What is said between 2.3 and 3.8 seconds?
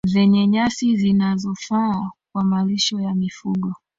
kwa malisho ya mifugo